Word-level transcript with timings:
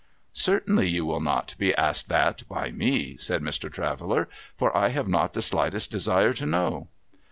'Certainly 0.47 0.87
you 0.89 1.05
will 1.05 1.19
not 1.21 1.53
be 1.59 1.75
asked 1.75 2.09
that 2.09 2.41
by 2.49 2.71
me,' 2.71 3.17
said 3.17 3.43
Mr. 3.43 3.71
Traveller,' 3.71 4.27
for 4.57 4.75
I 4.75 4.87
have 4.89 5.07
not 5.07 5.33
the 5.33 5.43
slightest 5.43 5.91
desire 5.91 6.33
to 6.33 6.45
know.' 6.47 6.87